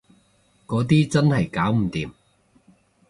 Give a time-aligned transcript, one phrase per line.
[0.65, 2.09] 嗰啲真係搞唔掂